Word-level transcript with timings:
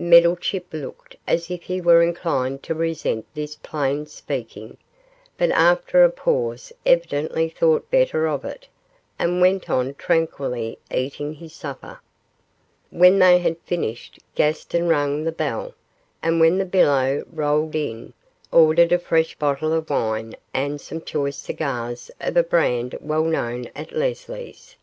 Meddlechip 0.00 0.72
looked 0.72 1.14
as 1.28 1.50
if 1.50 1.64
he 1.64 1.78
were 1.78 2.00
inclined 2.02 2.62
to 2.62 2.72
resent 2.74 3.26
this 3.34 3.56
plain 3.56 4.06
speaking, 4.06 4.78
but 5.36 5.50
after 5.50 6.02
a 6.02 6.08
pause 6.08 6.72
evidently 6.86 7.50
thought 7.50 7.90
better 7.90 8.26
of 8.26 8.46
it, 8.46 8.66
and 9.18 9.42
went 9.42 9.68
on 9.68 9.92
tranquilly 9.96 10.78
eating 10.90 11.34
his 11.34 11.52
supper. 11.52 12.00
When 12.88 13.18
they 13.18 13.40
had 13.40 13.58
finished 13.58 14.18
Gaston 14.34 14.88
rang 14.88 15.24
the 15.24 15.32
bell, 15.32 15.74
and 16.22 16.40
when 16.40 16.56
the 16.56 16.64
billow 16.64 17.22
rolled 17.30 17.74
in, 17.76 18.14
ordered 18.50 18.90
a 18.92 18.98
fresh 18.98 19.34
bottle 19.36 19.74
of 19.74 19.90
wine 19.90 20.34
and 20.54 20.80
some 20.80 21.02
choice 21.02 21.36
cigars 21.36 22.10
of 22.22 22.38
a 22.38 22.42
brand 22.42 22.96
well 23.02 23.24
known 23.24 23.68
at 23.76 23.92
Leslie's. 23.92 24.76